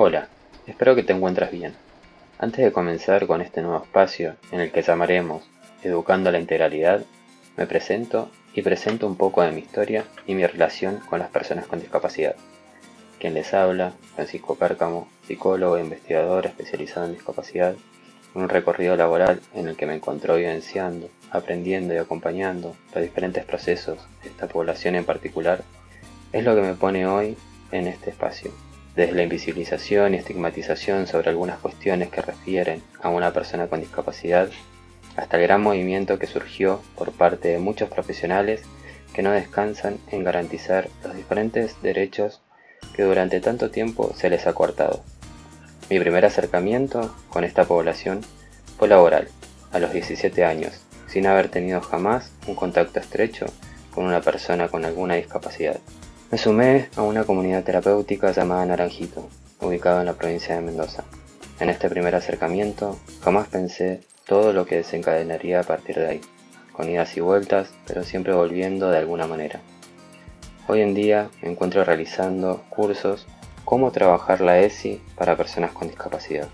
Hola, 0.00 0.28
espero 0.68 0.94
que 0.94 1.02
te 1.02 1.12
encuentres 1.12 1.50
bien. 1.50 1.74
Antes 2.38 2.64
de 2.64 2.70
comenzar 2.70 3.26
con 3.26 3.40
este 3.40 3.62
nuevo 3.62 3.82
espacio 3.82 4.36
en 4.52 4.60
el 4.60 4.70
que 4.70 4.82
llamaremos 4.82 5.42
Educando 5.82 6.30
la 6.30 6.38
Integralidad, 6.38 7.04
me 7.56 7.66
presento 7.66 8.30
y 8.54 8.62
presento 8.62 9.08
un 9.08 9.16
poco 9.16 9.42
de 9.42 9.50
mi 9.50 9.58
historia 9.58 10.04
y 10.24 10.36
mi 10.36 10.46
relación 10.46 11.00
con 11.10 11.18
las 11.18 11.30
personas 11.30 11.66
con 11.66 11.80
discapacidad. 11.80 12.36
Quien 13.18 13.34
les 13.34 13.52
habla, 13.52 13.92
Francisco 14.14 14.54
Cárcamo, 14.54 15.08
psicólogo 15.26 15.76
e 15.76 15.82
investigador 15.82 16.46
especializado 16.46 17.06
en 17.06 17.14
discapacidad, 17.14 17.74
un 18.34 18.48
recorrido 18.48 18.94
laboral 18.94 19.40
en 19.52 19.66
el 19.66 19.74
que 19.74 19.86
me 19.86 19.96
encontró 19.96 20.36
vivenciando, 20.36 21.10
aprendiendo 21.32 21.92
y 21.92 21.96
acompañando 21.96 22.76
los 22.94 23.02
diferentes 23.02 23.44
procesos 23.44 23.98
de 24.22 24.28
esta 24.28 24.46
población 24.46 24.94
en 24.94 25.04
particular, 25.04 25.64
es 26.32 26.44
lo 26.44 26.54
que 26.54 26.62
me 26.62 26.74
pone 26.74 27.04
hoy 27.04 27.36
en 27.72 27.88
este 27.88 28.10
espacio. 28.10 28.52
Desde 28.98 29.14
la 29.14 29.22
invisibilización 29.22 30.12
y 30.12 30.16
estigmatización 30.16 31.06
sobre 31.06 31.30
algunas 31.30 31.60
cuestiones 31.60 32.08
que 32.08 32.20
refieren 32.20 32.82
a 33.00 33.10
una 33.10 33.32
persona 33.32 33.68
con 33.68 33.78
discapacidad, 33.78 34.48
hasta 35.14 35.36
el 35.36 35.44
gran 35.44 35.62
movimiento 35.62 36.18
que 36.18 36.26
surgió 36.26 36.82
por 36.96 37.12
parte 37.12 37.46
de 37.46 37.60
muchos 37.60 37.88
profesionales 37.90 38.62
que 39.12 39.22
no 39.22 39.30
descansan 39.30 39.98
en 40.10 40.24
garantizar 40.24 40.88
los 41.04 41.14
diferentes 41.14 41.80
derechos 41.80 42.42
que 42.92 43.04
durante 43.04 43.40
tanto 43.40 43.70
tiempo 43.70 44.12
se 44.16 44.30
les 44.30 44.48
ha 44.48 44.54
cortado. 44.54 45.04
Mi 45.88 46.00
primer 46.00 46.24
acercamiento 46.24 47.14
con 47.28 47.44
esta 47.44 47.66
población 47.66 48.22
fue 48.78 48.88
laboral, 48.88 49.28
a 49.70 49.78
los 49.78 49.92
17 49.92 50.44
años, 50.44 50.72
sin 51.06 51.28
haber 51.28 51.50
tenido 51.50 51.80
jamás 51.82 52.32
un 52.48 52.56
contacto 52.56 52.98
estrecho 52.98 53.46
con 53.94 54.06
una 54.06 54.22
persona 54.22 54.66
con 54.66 54.84
alguna 54.84 55.14
discapacidad. 55.14 55.78
Me 56.30 56.36
sumé 56.36 56.90
a 56.94 57.00
una 57.00 57.24
comunidad 57.24 57.64
terapéutica 57.64 58.32
llamada 58.32 58.66
Naranjito, 58.66 59.30
ubicada 59.62 60.00
en 60.00 60.06
la 60.06 60.12
provincia 60.12 60.54
de 60.54 60.60
Mendoza. 60.60 61.04
En 61.58 61.70
este 61.70 61.88
primer 61.88 62.14
acercamiento 62.14 62.98
jamás 63.22 63.48
pensé 63.48 64.02
todo 64.26 64.52
lo 64.52 64.66
que 64.66 64.76
desencadenaría 64.76 65.60
a 65.60 65.62
partir 65.62 65.96
de 65.96 66.06
ahí, 66.06 66.20
con 66.72 66.90
idas 66.90 67.16
y 67.16 67.20
vueltas, 67.20 67.70
pero 67.86 68.04
siempre 68.04 68.34
volviendo 68.34 68.90
de 68.90 68.98
alguna 68.98 69.26
manera. 69.26 69.62
Hoy 70.66 70.82
en 70.82 70.92
día 70.92 71.30
me 71.40 71.50
encuentro 71.50 71.82
realizando 71.82 72.62
cursos 72.68 73.26
cómo 73.64 73.90
trabajar 73.90 74.42
la 74.42 74.60
ESI 74.60 75.00
para 75.16 75.34
personas 75.34 75.72
con 75.72 75.88
discapacidad. 75.88 76.48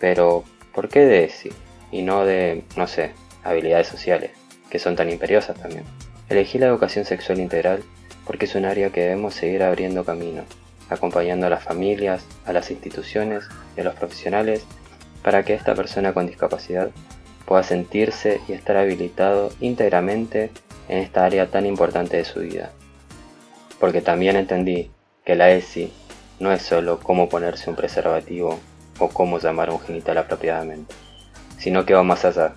Pero, 0.00 0.42
¿por 0.74 0.88
qué 0.88 1.00
de 1.00 1.24
ESI? 1.24 1.50
Y 1.92 2.00
no 2.00 2.24
de, 2.24 2.64
no 2.76 2.86
sé, 2.86 3.12
habilidades 3.44 3.88
sociales, 3.88 4.30
que 4.70 4.78
son 4.78 4.96
tan 4.96 5.10
imperiosas 5.10 5.60
también. 5.60 5.84
Elegí 6.30 6.58
la 6.58 6.68
educación 6.68 7.04
sexual 7.04 7.40
integral 7.40 7.84
porque 8.26 8.46
es 8.46 8.54
un 8.54 8.64
área 8.64 8.90
que 8.90 9.02
debemos 9.02 9.34
seguir 9.34 9.62
abriendo 9.62 10.04
camino, 10.04 10.42
acompañando 10.90 11.46
a 11.46 11.50
las 11.50 11.62
familias, 11.62 12.24
a 12.44 12.52
las 12.52 12.70
instituciones 12.70 13.44
y 13.76 13.80
a 13.80 13.84
los 13.84 13.94
profesionales 13.94 14.64
para 15.22 15.44
que 15.44 15.54
esta 15.54 15.74
persona 15.74 16.12
con 16.12 16.26
discapacidad 16.26 16.90
pueda 17.46 17.62
sentirse 17.62 18.40
y 18.48 18.52
estar 18.52 18.76
habilitado 18.76 19.50
íntegramente 19.60 20.50
en 20.88 20.98
esta 20.98 21.24
área 21.24 21.46
tan 21.46 21.66
importante 21.66 22.16
de 22.16 22.24
su 22.24 22.40
vida. 22.40 22.70
Porque 23.80 24.02
también 24.02 24.36
entendí 24.36 24.90
que 25.24 25.36
la 25.36 25.50
ESI 25.50 25.92
no 26.40 26.52
es 26.52 26.62
solo 26.62 27.00
cómo 27.00 27.28
ponerse 27.28 27.70
un 27.70 27.76
preservativo 27.76 28.58
o 28.98 29.08
cómo 29.08 29.38
llamar 29.38 29.70
un 29.70 29.80
genital 29.80 30.18
apropiadamente, 30.18 30.94
sino 31.58 31.84
que 31.84 31.94
va 31.94 32.02
más 32.02 32.24
allá. 32.24 32.54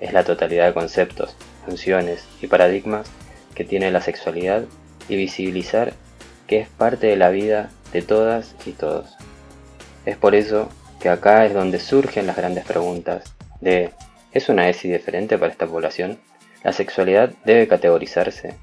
Es 0.00 0.12
la 0.12 0.24
totalidad 0.24 0.66
de 0.66 0.74
conceptos, 0.74 1.36
funciones 1.64 2.26
y 2.42 2.46
paradigmas 2.46 3.08
que 3.54 3.64
tiene 3.64 3.90
la 3.90 4.00
sexualidad 4.02 4.64
y 5.08 5.16
visibilizar 5.16 5.92
que 6.46 6.60
es 6.60 6.68
parte 6.68 7.08
de 7.08 7.16
la 7.16 7.30
vida 7.30 7.70
de 7.92 8.02
todas 8.02 8.54
y 8.64 8.72
todos. 8.72 9.16
Es 10.04 10.16
por 10.16 10.34
eso 10.34 10.68
que 11.00 11.08
acá 11.08 11.44
es 11.44 11.54
donde 11.54 11.78
surgen 11.78 12.26
las 12.26 12.36
grandes 12.36 12.64
preguntas 12.64 13.34
de 13.60 13.90
¿es 14.32 14.48
una 14.48 14.68
ESI 14.68 14.88
diferente 14.90 15.38
para 15.38 15.52
esta 15.52 15.66
población? 15.66 16.18
¿La 16.62 16.72
sexualidad 16.72 17.32
debe 17.44 17.68
categorizarse? 17.68 18.54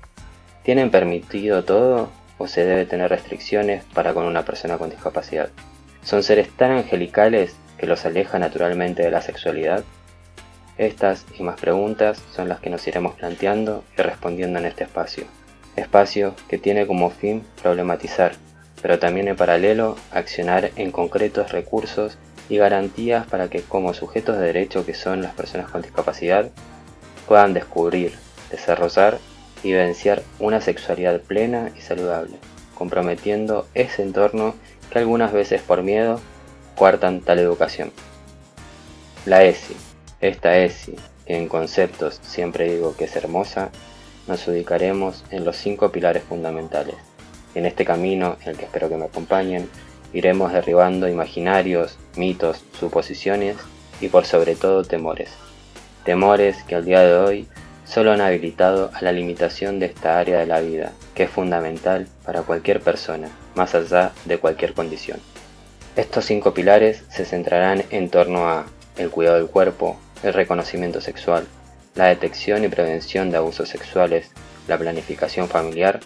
¿Tienen 0.63 0.91
permitido 0.91 1.63
todo 1.63 2.09
o 2.37 2.47
se 2.47 2.65
debe 2.65 2.85
tener 2.85 3.09
restricciones 3.09 3.83
para 3.93 4.13
con 4.13 4.25
una 4.25 4.45
persona 4.45 4.77
con 4.77 4.89
discapacidad? 4.89 5.49
¿Son 6.03 6.23
seres 6.23 6.49
tan 6.49 6.71
angelicales 6.71 7.55
que 7.77 7.87
los 7.87 8.05
aleja 8.05 8.39
naturalmente 8.39 9.03
de 9.03 9.11
la 9.11 9.21
sexualidad? 9.21 9.83
Estas 10.77 11.25
y 11.37 11.43
más 11.43 11.59
preguntas 11.59 12.21
son 12.33 12.49
las 12.49 12.59
que 12.59 12.69
nos 12.69 12.87
iremos 12.87 13.13
planteando 13.15 13.83
y 13.97 14.01
respondiendo 14.01 14.59
en 14.59 14.65
este 14.65 14.85
espacio 14.85 15.25
espacio 15.75 16.35
que 16.47 16.57
tiene 16.57 16.87
como 16.87 17.09
fin 17.09 17.43
problematizar, 17.61 18.33
pero 18.81 18.99
también 18.99 19.27
en 19.27 19.35
paralelo 19.35 19.95
accionar 20.11 20.71
en 20.75 20.91
concretos 20.91 21.51
recursos 21.51 22.17
y 22.49 22.57
garantías 22.57 23.25
para 23.27 23.49
que 23.49 23.61
como 23.61 23.93
sujetos 23.93 24.37
de 24.37 24.47
derecho 24.47 24.85
que 24.85 24.93
son 24.93 25.21
las 25.21 25.33
personas 25.33 25.69
con 25.69 25.81
discapacidad 25.81 26.49
puedan 27.27 27.53
descubrir, 27.53 28.13
desarrollar 28.51 29.17
y 29.63 29.69
vivenciar 29.69 30.21
una 30.39 30.61
sexualidad 30.61 31.21
plena 31.21 31.71
y 31.77 31.81
saludable, 31.81 32.35
comprometiendo 32.75 33.67
ese 33.73 34.03
entorno 34.03 34.55
que 34.91 34.99
algunas 34.99 35.31
veces 35.31 35.61
por 35.61 35.81
miedo 35.83 36.19
cuartan 36.75 37.21
tal 37.21 37.39
educación. 37.39 37.91
La 39.25 39.43
ESI, 39.43 39.75
esta 40.19 40.57
ESI, 40.57 40.95
que 41.25 41.37
en 41.37 41.47
conceptos 41.47 42.19
siempre 42.21 42.69
digo 42.69 42.95
que 42.97 43.05
es 43.05 43.15
hermosa, 43.15 43.69
nos 44.27 44.47
ubicaremos 44.47 45.23
en 45.31 45.45
los 45.45 45.57
cinco 45.57 45.91
pilares 45.91 46.23
fundamentales. 46.23 46.95
En 47.55 47.65
este 47.65 47.85
camino, 47.85 48.37
en 48.43 48.49
el 48.49 48.57
que 48.57 48.65
espero 48.65 48.89
que 48.89 48.97
me 48.97 49.05
acompañen, 49.05 49.69
iremos 50.13 50.53
derribando 50.53 51.07
imaginarios, 51.07 51.97
mitos, 52.15 52.63
suposiciones 52.79 53.57
y 54.01 54.07
por 54.07 54.25
sobre 54.25 54.55
todo 54.55 54.83
temores. 54.83 55.29
Temores 56.05 56.63
que 56.63 56.75
al 56.75 56.85
día 56.85 57.01
de 57.01 57.15
hoy 57.15 57.47
solo 57.85 58.11
han 58.11 58.21
habilitado 58.21 58.91
a 58.93 59.03
la 59.03 59.11
limitación 59.11 59.79
de 59.79 59.87
esta 59.87 60.19
área 60.19 60.39
de 60.39 60.45
la 60.45 60.61
vida, 60.61 60.91
que 61.15 61.23
es 61.23 61.29
fundamental 61.29 62.07
para 62.25 62.41
cualquier 62.41 62.81
persona, 62.81 63.29
más 63.55 63.75
allá 63.75 64.11
de 64.25 64.37
cualquier 64.37 64.73
condición. 64.73 65.19
Estos 65.95 66.25
cinco 66.25 66.53
pilares 66.53 67.03
se 67.09 67.25
centrarán 67.25 67.83
en 67.91 68.09
torno 68.09 68.47
a 68.47 68.65
el 68.97 69.09
cuidado 69.11 69.37
del 69.37 69.47
cuerpo, 69.47 69.97
el 70.23 70.33
reconocimiento 70.33 71.01
sexual, 71.01 71.45
la 71.95 72.05
detección 72.05 72.63
y 72.63 72.69
prevención 72.69 73.29
de 73.29 73.37
abusos 73.37 73.69
sexuales, 73.69 74.31
la 74.67 74.77
planificación 74.77 75.47
familiar 75.47 75.99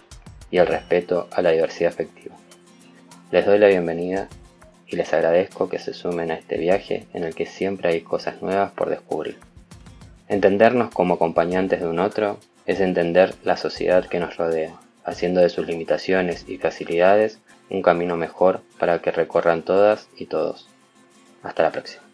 y 0.50 0.58
el 0.58 0.66
respeto 0.66 1.28
a 1.32 1.42
la 1.42 1.50
diversidad 1.50 1.92
afectiva. 1.92 2.36
Les 3.30 3.46
doy 3.46 3.58
la 3.58 3.68
bienvenida 3.68 4.28
y 4.86 4.96
les 4.96 5.12
agradezco 5.12 5.68
que 5.68 5.78
se 5.78 5.94
sumen 5.94 6.30
a 6.30 6.34
este 6.34 6.56
viaje 6.58 7.06
en 7.12 7.24
el 7.24 7.34
que 7.34 7.46
siempre 7.46 7.90
hay 7.90 8.00
cosas 8.00 8.42
nuevas 8.42 8.72
por 8.72 8.88
descubrir. 8.88 9.38
Entendernos 10.28 10.90
como 10.90 11.14
acompañantes 11.14 11.80
de 11.80 11.86
un 11.86 11.98
otro 11.98 12.38
es 12.66 12.80
entender 12.80 13.34
la 13.44 13.56
sociedad 13.56 14.06
que 14.06 14.20
nos 14.20 14.36
rodea, 14.36 14.74
haciendo 15.04 15.40
de 15.40 15.48
sus 15.48 15.66
limitaciones 15.66 16.44
y 16.48 16.58
facilidades 16.58 17.38
un 17.70 17.82
camino 17.82 18.16
mejor 18.16 18.62
para 18.78 19.00
que 19.00 19.10
recorran 19.10 19.62
todas 19.62 20.08
y 20.16 20.26
todos. 20.26 20.68
Hasta 21.42 21.62
la 21.62 21.72
próxima. 21.72 22.07